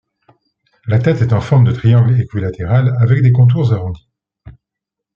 La 0.87 0.97
tête 0.97 1.21
est 1.21 1.31
en 1.31 1.41
forme 1.41 1.63
de 1.63 1.71
triangle 1.73 2.19
équilatéral 2.19 2.91
avec 2.99 3.21
des 3.21 3.31
contours 3.31 3.71
arrondis. 3.71 4.09